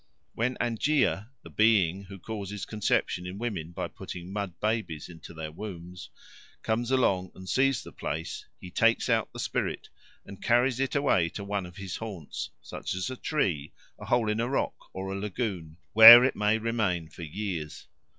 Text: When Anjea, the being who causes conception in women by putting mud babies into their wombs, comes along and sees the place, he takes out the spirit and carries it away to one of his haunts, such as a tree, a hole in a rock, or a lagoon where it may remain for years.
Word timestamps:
When 0.33 0.57
Anjea, 0.59 1.29
the 1.43 1.51
being 1.51 2.05
who 2.05 2.17
causes 2.17 2.65
conception 2.65 3.27
in 3.27 3.37
women 3.37 3.71
by 3.71 3.87
putting 3.87 4.33
mud 4.33 4.59
babies 4.59 5.09
into 5.09 5.31
their 5.31 5.51
wombs, 5.51 6.09
comes 6.63 6.89
along 6.89 7.33
and 7.35 7.47
sees 7.47 7.83
the 7.83 7.91
place, 7.91 8.47
he 8.59 8.71
takes 8.71 9.09
out 9.09 9.31
the 9.31 9.37
spirit 9.37 9.89
and 10.25 10.41
carries 10.41 10.79
it 10.79 10.95
away 10.95 11.29
to 11.29 11.43
one 11.43 11.67
of 11.67 11.77
his 11.77 11.97
haunts, 11.97 12.49
such 12.63 12.95
as 12.95 13.11
a 13.11 13.15
tree, 13.15 13.73
a 13.99 14.05
hole 14.07 14.27
in 14.27 14.39
a 14.39 14.49
rock, 14.49 14.89
or 14.91 15.13
a 15.13 15.19
lagoon 15.19 15.77
where 15.93 16.23
it 16.23 16.35
may 16.35 16.57
remain 16.57 17.07
for 17.07 17.21
years. 17.21 17.85